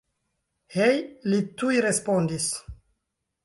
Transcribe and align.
Hej, 0.77 0.95
li 1.33 1.43
tuj 1.61 1.79
respondas. 1.89 2.51